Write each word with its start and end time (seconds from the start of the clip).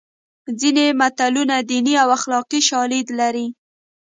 ځینې 0.59 0.85
متلونه 0.99 1.55
دیني 1.69 1.93
او 2.03 2.09
اخلاقي 2.17 2.59
شالید 2.69 3.07
لري 3.19 3.47